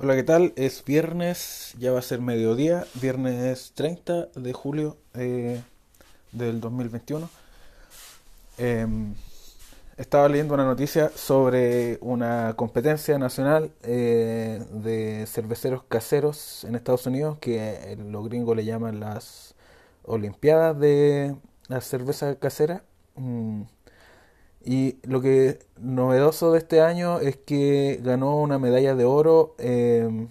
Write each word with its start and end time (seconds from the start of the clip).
Hola, 0.00 0.16
¿qué 0.16 0.24
tal? 0.24 0.52
Es 0.56 0.84
viernes, 0.84 1.72
ya 1.78 1.92
va 1.92 2.00
a 2.00 2.02
ser 2.02 2.20
mediodía, 2.20 2.84
viernes 3.00 3.72
30 3.76 4.26
de 4.34 4.52
julio 4.52 4.96
eh, 5.14 5.62
del 6.32 6.60
2021. 6.60 7.30
Em, 8.58 9.14
estaba 9.96 10.28
leyendo 10.28 10.54
una 10.54 10.64
noticia 10.64 11.10
sobre 11.14 11.98
una 12.00 12.54
competencia 12.56 13.18
nacional 13.18 13.70
eh, 13.84 14.64
de 14.72 15.26
cerveceros 15.28 15.84
caseros 15.84 16.64
en 16.64 16.74
Estados 16.74 17.06
Unidos 17.06 17.38
que 17.40 17.96
los 18.10 18.28
gringos 18.28 18.56
le 18.56 18.64
llaman 18.64 18.98
las 18.98 19.54
Olimpiadas 20.02 20.78
de 20.78 21.36
la 21.68 21.80
cerveza 21.80 22.34
casera. 22.36 22.82
Mm, 23.14 23.62
y 24.64 24.98
lo 25.02 25.20
que 25.20 25.58
novedoso 25.78 26.52
de 26.52 26.58
este 26.58 26.80
año 26.80 27.20
es 27.20 27.36
que 27.36 28.00
ganó 28.02 28.36
una 28.36 28.58
medalla 28.58 28.94
de 28.94 29.04
oro 29.04 29.54
eh, 29.58 30.28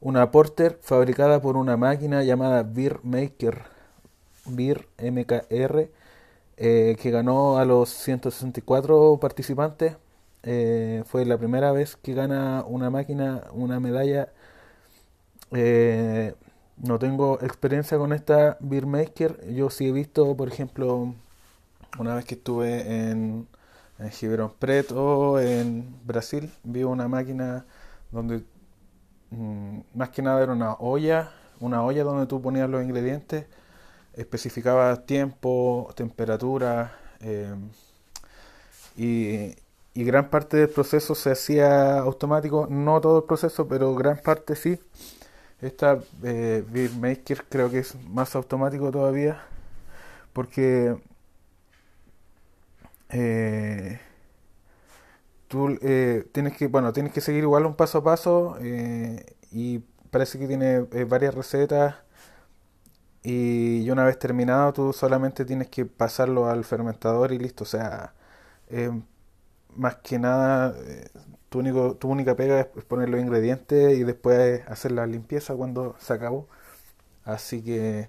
una 0.00 0.30
Porter 0.30 0.78
fabricada 0.82 1.40
por 1.40 1.56
una 1.56 1.76
máquina 1.76 2.22
llamada 2.24 2.62
Beer 2.64 3.00
Maker, 3.02 3.62
Beer 4.46 4.88
MKR, 4.98 5.90
eh, 6.56 6.96
que 7.00 7.10
ganó 7.10 7.58
a 7.58 7.64
los 7.64 7.90
164 7.90 9.18
participantes. 9.20 9.96
Eh, 10.44 11.04
fue 11.06 11.24
la 11.24 11.38
primera 11.38 11.72
vez 11.72 11.96
que 11.96 12.14
gana 12.14 12.64
una 12.66 12.90
máquina 12.90 13.44
una 13.52 13.80
medalla. 13.80 14.32
no 16.76 16.98
tengo 16.98 17.38
experiencia 17.42 17.98
con 17.98 18.12
esta 18.12 18.56
Beer 18.60 18.86
Maker. 18.86 19.52
Yo 19.54 19.70
sí 19.70 19.88
he 19.88 19.92
visto, 19.92 20.36
por 20.36 20.48
ejemplo, 20.48 21.14
una 21.98 22.14
vez 22.14 22.24
que 22.24 22.34
estuve 22.34 22.80
en, 23.10 23.48
en 23.98 24.10
Ribeirão 24.10 24.52
Preto, 24.58 25.40
en 25.40 25.94
Brasil, 26.04 26.50
vi 26.64 26.84
una 26.84 27.08
máquina 27.08 27.64
donde 28.10 28.44
mm, 29.30 29.80
más 29.94 30.10
que 30.10 30.22
nada 30.22 30.42
era 30.42 30.52
una 30.52 30.74
olla, 30.74 31.32
una 31.60 31.82
olla 31.82 32.04
donde 32.04 32.26
tú 32.26 32.40
ponías 32.42 32.68
los 32.68 32.82
ingredientes, 32.82 33.46
especificaba 34.14 35.04
tiempo, 35.06 35.90
temperatura 35.96 36.98
eh, 37.20 37.54
y, 38.96 39.54
y, 39.94 40.04
gran 40.04 40.28
parte 40.30 40.56
del 40.58 40.68
proceso 40.68 41.14
se 41.14 41.32
hacía 41.32 41.98
automático, 41.98 42.66
no 42.70 43.00
todo 43.00 43.18
el 43.18 43.24
proceso, 43.24 43.68
pero 43.68 43.94
gran 43.94 44.18
parte 44.18 44.56
sí. 44.56 44.78
Esta 45.60 46.00
eh, 46.24 46.64
Beer 46.68 46.90
Maker 46.92 47.44
creo 47.48 47.70
que 47.70 47.78
es 47.80 47.94
más 48.08 48.34
automático 48.34 48.90
todavía 48.90 49.40
porque 50.32 50.96
eh, 53.12 54.00
tú 55.48 55.78
eh, 55.82 56.26
tienes 56.32 56.56
que, 56.56 56.66
bueno, 56.68 56.92
tienes 56.92 57.12
que 57.12 57.20
seguir 57.20 57.42
igual 57.44 57.66
un 57.66 57.76
paso 57.76 57.98
a 57.98 58.04
paso 58.04 58.56
eh, 58.60 59.36
y 59.50 59.80
parece 60.10 60.38
que 60.38 60.46
tiene 60.46 60.80
varias 61.04 61.34
recetas 61.34 61.96
y 63.22 63.88
una 63.90 64.04
vez 64.04 64.18
terminado 64.18 64.72
tú 64.72 64.92
solamente 64.92 65.44
tienes 65.44 65.68
que 65.68 65.84
pasarlo 65.86 66.48
al 66.48 66.64
fermentador 66.64 67.32
y 67.32 67.38
listo, 67.38 67.64
o 67.64 67.66
sea, 67.66 68.14
más 69.76 69.96
que 69.96 70.18
nada 70.18 70.74
tu, 71.48 71.60
único, 71.60 71.96
tu 71.96 72.08
única 72.08 72.36
pega 72.36 72.60
es 72.60 72.66
poner 72.84 73.08
los 73.08 73.20
ingredientes 73.20 73.98
y 73.98 74.04
después 74.04 74.62
hacer 74.68 74.92
la 74.92 75.06
limpieza 75.06 75.54
cuando 75.54 75.96
se 75.98 76.12
acabó. 76.14 76.48
Así 77.24 77.62
que 77.64 78.08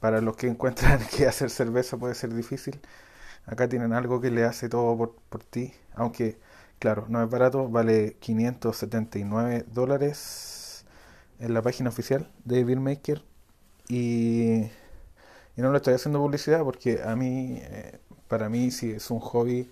para 0.00 0.20
los 0.20 0.36
que 0.36 0.46
encuentran 0.48 1.00
que 1.16 1.26
hacer 1.26 1.50
cerveza 1.50 1.96
puede 1.98 2.14
ser 2.14 2.34
difícil, 2.34 2.80
Acá 3.46 3.68
tienen 3.68 3.92
algo 3.92 4.20
que 4.20 4.30
le 4.30 4.44
hace 4.44 4.68
todo 4.68 4.96
por, 4.96 5.14
por 5.28 5.44
ti, 5.44 5.72
aunque 5.94 6.38
claro, 6.78 7.06
no 7.08 7.22
es 7.22 7.30
barato, 7.30 7.68
vale 7.68 8.16
579 8.20 9.64
dólares 9.72 10.84
en 11.40 11.54
la 11.54 11.62
página 11.62 11.90
oficial 11.90 12.30
de 12.44 12.64
Beermaker 12.64 13.22
y, 13.88 14.62
y 14.62 14.70
no 15.56 15.70
le 15.72 15.78
estoy 15.78 15.94
haciendo 15.94 16.20
publicidad 16.20 16.62
porque 16.64 17.02
a 17.02 17.16
mí, 17.16 17.58
eh, 17.62 17.98
para 18.28 18.48
mí 18.48 18.70
si 18.70 18.92
es 18.92 19.10
un 19.10 19.20
hobby 19.20 19.68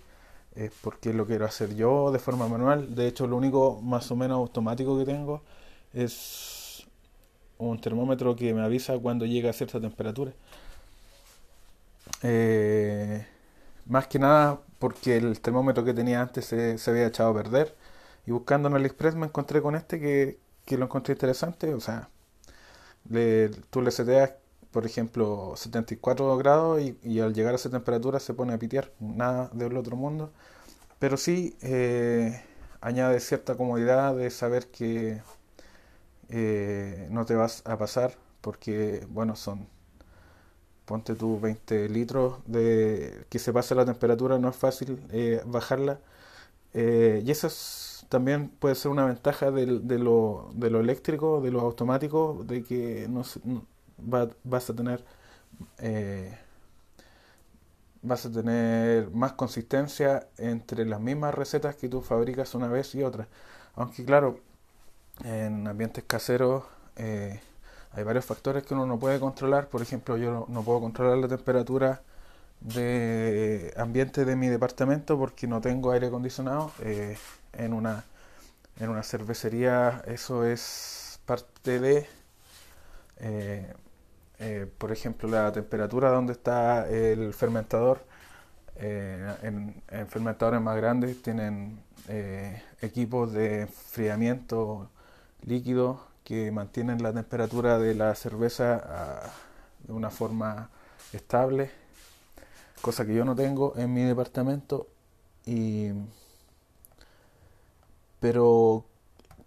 es 0.54 0.72
porque 0.82 1.12
lo 1.14 1.26
quiero 1.26 1.46
hacer 1.46 1.74
yo 1.74 2.12
de 2.12 2.18
forma 2.18 2.48
manual. 2.48 2.94
De 2.94 3.06
hecho, 3.08 3.26
lo 3.26 3.36
único 3.36 3.80
más 3.82 4.10
o 4.10 4.16
menos 4.16 4.36
automático 4.36 4.98
que 4.98 5.04
tengo 5.06 5.42
es 5.94 6.86
un 7.58 7.80
termómetro 7.80 8.36
que 8.36 8.54
me 8.54 8.62
avisa 8.62 8.98
cuando 8.98 9.26
llega 9.26 9.50
a 9.50 9.52
cierta 9.52 9.80
temperatura. 9.80 10.32
Eh, 12.22 13.26
más 13.92 14.08
que 14.08 14.18
nada 14.18 14.60
porque 14.78 15.16
el 15.16 15.40
termómetro 15.40 15.84
que 15.84 15.94
tenía 15.94 16.20
antes 16.22 16.46
se, 16.46 16.78
se 16.78 16.90
había 16.90 17.06
echado 17.06 17.30
a 17.30 17.34
perder. 17.34 17.76
Y 18.26 18.32
buscando 18.32 18.68
en 18.68 18.74
AliExpress 18.76 19.14
me 19.16 19.26
encontré 19.26 19.62
con 19.62 19.74
este 19.76 20.00
que, 20.00 20.38
que 20.66 20.78
lo 20.78 20.86
encontré 20.86 21.14
interesante. 21.14 21.74
O 21.74 21.80
sea, 21.80 22.10
le, 23.08 23.50
tú 23.70 23.82
le 23.82 23.90
seteas, 23.90 24.32
por 24.70 24.86
ejemplo, 24.86 25.54
74 25.56 26.36
grados 26.38 26.80
y, 26.82 26.98
y, 27.02 27.20
al 27.20 27.34
llegar 27.34 27.52
a 27.54 27.56
esa 27.56 27.70
temperatura 27.70 28.20
se 28.20 28.34
pone 28.34 28.54
a 28.54 28.58
pitear. 28.58 28.92
Nada 29.00 29.50
del 29.52 29.76
otro 29.76 29.96
mundo. 29.96 30.32
Pero 30.98 31.16
sí 31.16 31.56
eh, 31.62 32.42
añade 32.80 33.20
cierta 33.20 33.56
comodidad 33.56 34.16
de 34.16 34.30
saber 34.30 34.68
que 34.68 35.22
eh, 36.28 37.08
no 37.10 37.24
te 37.26 37.34
vas 37.34 37.62
a 37.66 37.76
pasar 37.78 38.16
porque, 38.40 39.06
bueno, 39.10 39.36
son 39.36 39.68
ponte 40.92 41.14
tú 41.14 41.40
20 41.40 41.88
litros 41.88 42.34
de 42.46 43.24
que 43.30 43.38
se 43.38 43.50
pase 43.50 43.74
la 43.74 43.86
temperatura, 43.86 44.38
no 44.38 44.50
es 44.50 44.56
fácil 44.56 45.00
eh, 45.10 45.40
bajarla. 45.46 46.00
Eh, 46.74 47.22
y 47.24 47.30
eso 47.30 47.48
también 48.10 48.50
puede 48.50 48.74
ser 48.74 48.90
una 48.90 49.06
ventaja 49.06 49.50
de, 49.50 49.80
de, 49.80 49.98
lo, 49.98 50.50
de 50.54 50.68
lo 50.70 50.80
eléctrico, 50.80 51.40
de 51.40 51.50
lo 51.50 51.60
automático, 51.62 52.44
de 52.46 52.62
que 52.62 53.06
no, 53.08 53.22
vas 54.44 54.70
a 54.70 54.74
tener 54.76 55.02
eh, 55.78 56.36
vas 58.02 58.26
a 58.26 58.30
tener 58.32 59.10
más 59.12 59.32
consistencia 59.32 60.28
entre 60.36 60.84
las 60.84 61.00
mismas 61.00 61.34
recetas 61.34 61.76
que 61.76 61.88
tú 61.88 62.02
fabricas 62.02 62.54
una 62.54 62.68
vez 62.68 62.94
y 62.94 63.02
otra. 63.02 63.28
Aunque 63.76 64.04
claro, 64.04 64.40
en 65.24 65.66
ambientes 65.68 66.04
caseros 66.04 66.64
eh, 66.96 67.40
hay 67.94 68.04
varios 68.04 68.24
factores 68.24 68.64
que 68.64 68.74
uno 68.74 68.86
no 68.86 68.98
puede 68.98 69.20
controlar. 69.20 69.68
Por 69.68 69.82
ejemplo, 69.82 70.16
yo 70.16 70.46
no, 70.48 70.62
puedo 70.62 70.80
controlar 70.80 71.18
la 71.18 71.28
temperatura 71.28 72.02
de 72.60 73.74
ambiente 73.76 74.24
de 74.24 74.36
mi 74.36 74.48
departamento 74.48 75.18
porque 75.18 75.46
no 75.46 75.60
tengo 75.60 75.90
aire 75.92 76.06
acondicionado. 76.06 76.72
Eh, 76.80 77.16
en 77.54 77.72
una 77.74 78.04
en 78.80 78.88
una 78.88 79.02
cervecería 79.02 80.02
eso 80.06 80.46
es 80.46 81.20
parte 81.26 81.78
de 81.80 82.06
eh, 83.18 83.72
eh, 84.38 84.66
por 84.78 84.90
ejemplo 84.92 85.28
la 85.28 85.52
temperatura 85.52 86.10
donde 86.10 86.32
está 86.32 86.88
el 86.88 87.34
fermentador 87.34 88.04
en, 88.76 89.82
en, 89.90 90.08
fermentadores 90.08 90.62
más 90.62 90.76
grandes 90.76 91.20
tienen 91.22 91.82
equipos 92.80 93.32
de 93.34 93.62
enfriamiento 93.62 94.88
líquido 95.42 96.11
que 96.24 96.50
mantienen 96.52 97.02
la 97.02 97.12
temperatura 97.12 97.78
de 97.78 97.94
la 97.94 98.14
cerveza 98.14 98.82
ah, 98.84 99.30
de 99.86 99.92
una 99.92 100.10
forma 100.10 100.70
estable, 101.12 101.70
cosa 102.80 103.04
que 103.06 103.14
yo 103.14 103.24
no 103.24 103.34
tengo 103.36 103.74
en 103.76 103.92
mi 103.92 104.02
departamento. 104.02 104.88
Y, 105.46 105.90
pero 108.20 108.84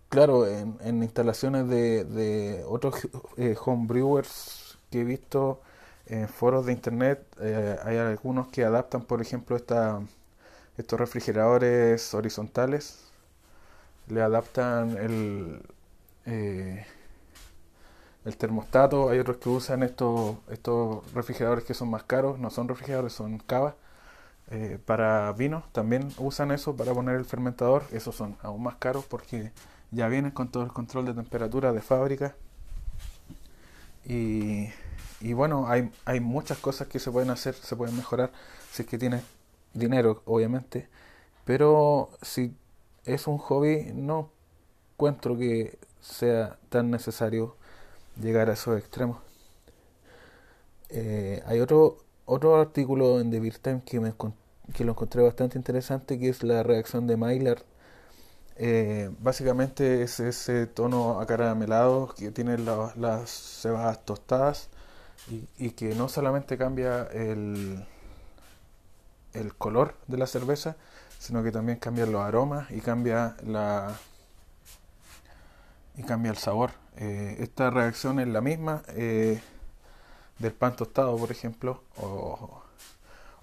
claro, 0.10 0.48
en, 0.48 1.04
instalaciones 1.04 1.68
de, 1.70 2.04
de 2.06 2.64
otros 2.68 3.08
eh, 3.38 3.56
homebrewers 3.66 4.78
que 4.92 5.02
he 5.02 5.04
visto 5.04 5.62
en 6.08 6.28
foros 6.30 6.66
de 6.66 6.74
internet, 6.74 7.26
eh, 7.42 7.78
hay 7.84 7.98
algunos 7.98 8.48
que 8.50 8.64
adaptan, 8.64 9.04
por 9.04 9.22
ejemplo, 9.22 9.56
esta, 9.56 10.02
estos 10.78 11.00
refrigeradores 11.00 12.14
horizontales, 12.14 13.06
le 14.08 14.22
adaptan 14.22 14.98
el, 14.98 15.62
eh, 16.26 16.86
el 18.26 18.38
termostato, 18.38 19.10
hay 19.10 19.20
otros 19.20 19.38
que 19.38 19.50
usan 19.50 19.84
estos, 19.84 20.38
estos 20.50 21.12
refrigeradores 21.14 21.64
que 21.64 21.74
son 21.74 21.90
más 21.90 22.04
caros, 22.04 22.40
no 22.40 22.50
son 22.50 22.68
refrigeradores, 22.68 23.14
son 23.14 23.38
cavas. 23.40 23.76
Eh, 24.52 24.80
para 24.86 25.32
vino 25.34 25.64
también 25.72 26.12
usan 26.20 26.52
eso 26.52 26.76
para 26.76 26.94
poner 26.94 27.16
el 27.16 27.26
fermentador, 27.26 27.84
esos 27.92 28.16
son 28.16 28.38
aún 28.44 28.62
más 28.62 28.76
caros 28.76 29.04
porque 29.06 29.52
ya 29.92 30.08
vienen 30.08 30.32
con 30.32 30.50
todo 30.50 30.64
el 30.64 30.72
control 30.72 31.06
de 31.06 31.14
temperatura 31.14 31.74
de 31.74 31.82
fábrica. 31.82 32.36
Y, 34.06 34.70
y 35.20 35.34
bueno, 35.34 35.68
hay, 35.68 35.92
hay 36.06 36.20
muchas 36.20 36.58
cosas 36.60 36.88
que 36.88 37.00
se 37.00 37.12
pueden 37.12 37.30
hacer, 37.30 37.56
se 37.56 37.76
pueden 37.76 37.96
mejorar 37.96 38.32
si 38.72 38.84
es 38.84 38.88
que 38.88 38.98
tienes 38.98 39.24
dinero, 39.74 40.22
obviamente. 40.26 40.88
Pero 41.46 42.10
si 42.22 42.56
es 43.06 43.28
un 43.28 43.38
hobby, 43.38 43.92
no 43.94 44.32
encuentro 44.94 45.38
que 45.38 45.78
sea 46.02 46.58
tan 46.70 46.92
necesario 46.92 47.56
llegar 48.22 48.50
a 48.50 48.54
esos 48.54 48.78
extremos. 48.80 49.20
Eh, 50.90 51.42
hay 51.46 51.60
otro, 51.60 51.98
otro 52.26 52.56
artículo 52.60 53.20
en 53.20 53.32
The 53.32 53.40
Beer 53.40 53.58
Time 53.60 53.82
que, 53.86 54.00
me, 54.00 54.14
que 54.74 54.84
lo 54.86 54.92
encontré 54.92 55.22
bastante 55.24 55.58
interesante, 55.58 56.20
que 56.20 56.30
es 56.30 56.44
la 56.44 56.64
reacción 56.64 57.08
de 57.08 57.18
Maillard 57.18 57.64
Eh, 58.58 59.12
básicamente 59.20 60.04
es 60.04 60.20
ese 60.22 60.68
tono 60.68 61.20
acaramelado 61.22 62.14
que 62.18 62.32
tiene 62.32 62.58
las 62.58 63.30
cebadas 63.62 64.06
tostadas 64.06 64.70
y, 65.28 65.48
y, 65.58 65.72
que 65.72 65.96
no 65.96 66.10
solamente 66.10 66.58
cambia 66.58 67.04
el, 67.14 67.86
el 69.34 69.56
color 69.56 69.96
de 70.08 70.18
la 70.18 70.28
cerveza, 70.28 70.78
sino 71.20 71.44
que 71.44 71.52
también 71.52 71.80
cambia 71.80 72.06
los 72.06 72.22
aromas 72.22 72.70
y 72.72 72.82
cambia 72.82 73.36
la 73.46 74.00
y 75.98 76.04
cambia 76.04 76.32
el 76.32 76.38
sabor. 76.38 76.72
Eh, 76.98 77.38
esta 77.40 77.70
reacción 77.70 78.20
es 78.20 78.28
la 78.28 78.42
misma 78.42 78.84
eh, 78.90 79.42
del 80.40 80.54
pan 80.54 80.76
tostado, 80.76 81.18
por 81.18 81.32
ejemplo, 81.32 81.84
o, 81.98 82.62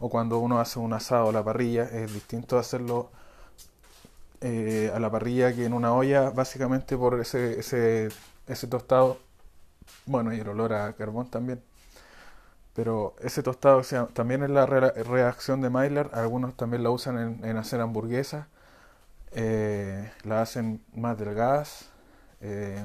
o, 0.00 0.08
cuando 0.08 0.38
uno 0.38 0.60
hace 0.60 0.78
un 0.78 0.92
asado 0.92 1.30
a 1.30 1.32
la 1.32 1.44
parrilla, 1.44 1.84
es 1.84 2.12
distinto 2.12 2.58
hacerlo 2.58 3.10
eh, 4.40 4.90
a 4.94 4.98
la 4.98 5.10
parrilla 5.10 5.54
que 5.54 5.64
en 5.64 5.72
una 5.72 5.92
olla, 5.94 6.30
básicamente 6.30 6.96
por 6.96 7.20
ese, 7.20 7.60
ese, 7.60 8.08
ese 8.46 8.66
tostado, 8.66 9.18
bueno, 10.06 10.32
y 10.32 10.40
el 10.40 10.48
olor 10.48 10.72
a 10.72 10.92
carbón 10.94 11.28
también. 11.30 11.62
Pero 12.74 13.14
ese 13.20 13.42
tostado 13.42 13.82
también 14.14 14.42
es 14.42 14.50
la 14.50 14.64
reacción 14.64 15.60
de 15.60 15.68
Maillard, 15.68 16.14
algunos 16.14 16.56
también 16.56 16.82
la 16.82 16.90
usan 16.90 17.18
en, 17.18 17.44
en 17.44 17.58
hacer 17.58 17.82
hamburguesas, 17.82 18.46
la 20.24 20.40
hacen 20.40 20.82
más 20.94 21.18
delgadas, 21.18 21.91
eh, 22.42 22.84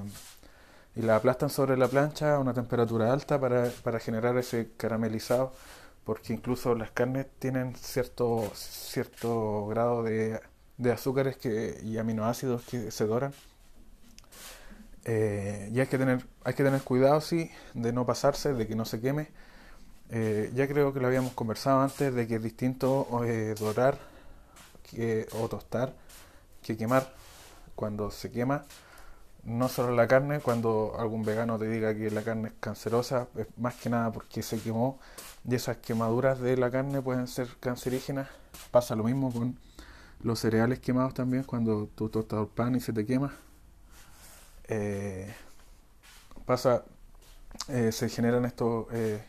y 0.95 1.01
la 1.01 1.17
aplastan 1.17 1.49
sobre 1.49 1.77
la 1.77 1.87
plancha 1.87 2.35
a 2.35 2.39
una 2.39 2.53
temperatura 2.53 3.11
alta 3.11 3.39
para, 3.39 3.69
para 3.83 3.99
generar 3.99 4.37
ese 4.37 4.71
caramelizado, 4.77 5.53
porque 6.05 6.33
incluso 6.33 6.75
las 6.75 6.91
carnes 6.91 7.27
tienen 7.39 7.75
cierto, 7.75 8.51
cierto 8.55 9.67
grado 9.67 10.03
de, 10.03 10.39
de 10.77 10.91
azúcares 10.91 11.37
que, 11.37 11.79
y 11.83 11.97
aminoácidos 11.97 12.63
que 12.63 12.91
se 12.91 13.05
doran. 13.05 13.33
Eh, 15.05 15.69
y 15.73 15.79
hay 15.79 15.87
que 15.87 15.97
tener 15.97 16.25
hay 16.43 16.53
que 16.53 16.63
tener 16.65 16.81
cuidado 16.81 17.21
sí 17.21 17.49
de 17.73 17.93
no 17.93 18.05
pasarse 18.05 18.53
de 18.53 18.67
que 18.67 18.75
no 18.75 18.83
se 18.83 18.99
queme 18.99 19.29
eh, 20.09 20.51
ya 20.53 20.67
creo 20.67 20.93
que 20.93 20.99
lo 20.99 21.07
habíamos 21.07 21.31
conversado 21.31 21.79
antes 21.81 22.13
de 22.13 22.27
que 22.27 22.35
es 22.35 22.43
distinto 22.43 23.07
dorar 23.57 23.97
que, 24.83 25.27
o 25.39 25.47
tostar 25.47 25.93
que 26.61 26.75
quemar 26.75 27.13
cuando 27.75 28.11
se 28.11 28.31
quema 28.31 28.65
no 29.43 29.69
solo 29.69 29.95
la 29.95 30.07
carne, 30.07 30.39
cuando 30.39 30.95
algún 30.99 31.23
vegano 31.23 31.57
te 31.57 31.69
diga 31.69 31.95
que 31.95 32.11
la 32.11 32.21
carne 32.21 32.49
es 32.49 32.53
cancerosa, 32.59 33.27
es 33.37 33.47
más 33.57 33.75
que 33.75 33.89
nada 33.89 34.11
porque 34.11 34.43
se 34.43 34.59
quemó 34.59 34.99
y 35.47 35.55
esas 35.55 35.77
quemaduras 35.77 36.39
de 36.39 36.57
la 36.57 36.69
carne 36.69 37.01
pueden 37.01 37.27
ser 37.27 37.47
cancerígenas. 37.59 38.27
Pasa 38.71 38.95
lo 38.95 39.03
mismo 39.03 39.31
con 39.31 39.57
los 40.21 40.39
cereales 40.39 40.79
quemados 40.79 41.13
también, 41.13 41.43
cuando 41.43 41.87
tú 41.95 42.09
tostas 42.09 42.41
el 42.41 42.47
pan 42.47 42.75
y 42.75 42.81
se 42.81 42.91
te 42.91 43.05
quema. 43.05 43.33
Eh, 44.67 45.33
pasa, 46.45 46.83
eh, 47.69 47.91
se 47.93 48.09
generan 48.09 48.45
estos, 48.45 48.87
eh, 48.91 49.23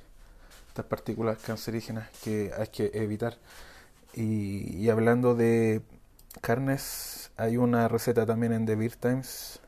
estas 0.68 0.86
partículas 0.86 1.38
cancerígenas 1.38 2.08
que 2.24 2.52
hay 2.58 2.68
que 2.68 2.90
evitar. 2.94 3.36
Y, 4.14 4.76
y 4.76 4.90
hablando 4.90 5.34
de 5.36 5.82
carnes, 6.40 7.30
hay 7.36 7.56
una 7.56 7.86
receta 7.86 8.26
también 8.26 8.52
en 8.52 8.66
The 8.66 8.74
Beer 8.74 8.96
Times 8.96 9.60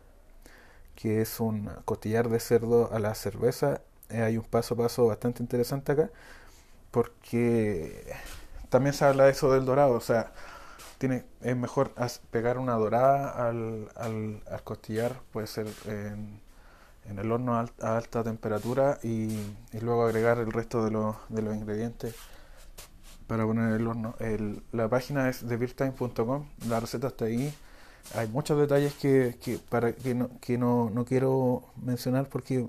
que 1.00 1.22
es 1.22 1.40
un 1.40 1.70
costillar 1.84 2.28
de 2.28 2.40
cerdo 2.40 2.92
a 2.92 2.98
la 2.98 3.14
cerveza. 3.14 3.80
Eh, 4.10 4.22
hay 4.22 4.36
un 4.36 4.44
paso 4.44 4.74
a 4.74 4.76
paso 4.76 5.06
bastante 5.06 5.42
interesante 5.42 5.92
acá, 5.92 6.10
porque 6.90 8.04
también 8.68 8.94
se 8.94 9.04
habla 9.04 9.24
de 9.24 9.32
eso 9.32 9.52
del 9.52 9.64
dorado, 9.64 9.94
o 9.94 10.00
sea, 10.00 10.32
tiene, 10.98 11.24
es 11.42 11.56
mejor 11.56 11.92
pegar 12.30 12.58
una 12.58 12.74
dorada 12.74 13.48
al, 13.48 13.88
al, 13.96 14.42
costillar, 14.64 15.20
puede 15.32 15.46
ser 15.46 15.68
en, 15.86 16.40
en 17.08 17.18
el 17.18 17.32
horno 17.32 17.56
a 17.56 17.96
alta 17.96 18.22
temperatura 18.24 18.98
y, 19.02 19.38
luego 19.80 20.04
agregar 20.04 20.38
el 20.38 20.52
resto 20.52 20.84
de, 20.84 20.90
los, 20.90 21.16
de 21.28 21.42
los 21.42 21.56
ingredientes 21.56 22.14
para 23.26 23.44
poner 23.46 23.68
en 23.70 23.74
el 23.74 23.86
horno. 23.86 24.14
La 24.72 24.88
página 24.88 25.28
es 25.28 25.40
TheBeerTime.com, 25.40 26.46
la 26.68 26.80
receta 26.80 27.08
está 27.08 27.26
ahí 27.26 27.54
hay 28.14 28.28
muchos 28.28 28.58
detalles 28.58 28.94
que, 28.94 29.36
que, 29.40 29.58
para, 29.58 29.92
que, 29.92 30.14
no, 30.14 30.30
que 30.40 30.58
no, 30.58 30.90
no 30.90 31.04
quiero 31.04 31.64
mencionar 31.76 32.28
porque 32.28 32.66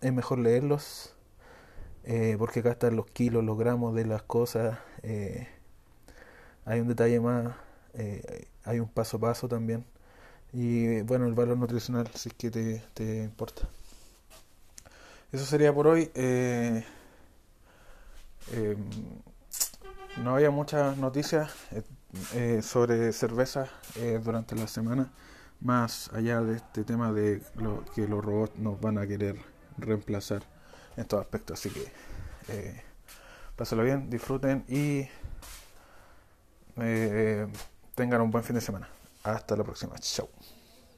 es 0.00 0.12
mejor 0.12 0.38
leerlos, 0.38 1.14
eh, 2.04 2.36
porque 2.38 2.60
acá 2.60 2.72
están 2.72 2.96
los 2.96 3.06
kilos, 3.06 3.44
los 3.44 3.58
gramos 3.58 3.94
de 3.94 4.06
las 4.06 4.22
cosas, 4.22 4.78
eh, 5.02 5.48
hay 6.64 6.80
un 6.80 6.88
detalle 6.88 7.20
más, 7.20 7.54
eh, 7.94 8.46
hay 8.64 8.80
un 8.80 8.88
paso 8.88 9.18
a 9.18 9.20
paso 9.20 9.48
también, 9.48 9.84
y 10.52 11.02
bueno, 11.02 11.26
el 11.26 11.34
valor 11.34 11.56
nutricional, 11.56 12.08
si 12.14 12.30
es 12.30 12.34
que 12.34 12.50
te, 12.50 12.82
te 12.94 13.24
importa. 13.24 13.68
Eso 15.32 15.44
sería 15.44 15.72
por 15.72 15.86
hoy. 15.86 16.10
No 20.18 20.34
había 20.34 20.50
muchas 20.50 20.96
noticias. 20.96 21.52
Eh, 22.34 22.60
sobre 22.62 23.12
cerveza 23.12 23.68
eh, 23.94 24.20
durante 24.22 24.56
la 24.56 24.66
semana, 24.66 25.12
más 25.60 26.10
allá 26.12 26.40
de 26.40 26.56
este 26.56 26.82
tema 26.82 27.12
de 27.12 27.40
lo, 27.54 27.84
que 27.94 28.08
los 28.08 28.24
robots 28.24 28.58
nos 28.58 28.80
van 28.80 28.98
a 28.98 29.06
querer 29.06 29.36
reemplazar 29.78 30.42
en 30.96 31.06
todo 31.06 31.20
aspecto. 31.20 31.54
Así 31.54 31.70
que 31.70 31.92
eh, 32.48 32.82
pásenlo 33.54 33.84
bien, 33.84 34.10
disfruten 34.10 34.64
y 34.68 35.08
eh, 36.78 37.46
tengan 37.94 38.22
un 38.22 38.30
buen 38.30 38.42
fin 38.42 38.54
de 38.54 38.60
semana. 38.60 38.88
Hasta 39.22 39.56
la 39.56 39.62
próxima. 39.62 39.96
Chao. 39.98 40.28